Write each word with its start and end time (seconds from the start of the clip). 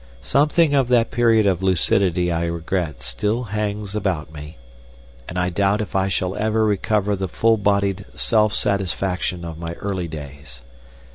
Something 0.23 0.73
of 0.73 0.87
that 0.87 1.11
period 1.11 1.45
of 1.45 1.61
lucidity 1.61 2.31
I 2.31 2.45
regret 2.45 3.03
still 3.03 3.43
hangs 3.43 3.93
about 3.95 4.33
me, 4.33 4.57
and 5.29 5.37
I 5.37 5.51
doubt 5.51 5.79
if 5.79 5.95
I 5.95 6.07
shall 6.07 6.35
ever 6.37 6.65
recover 6.65 7.15
the 7.15 7.27
full 7.27 7.55
bodied 7.57 8.05
self 8.15 8.51
satisfaction 8.51 9.45
of 9.45 9.59
my 9.59 9.73
early 9.73 10.07
days. 10.07 10.63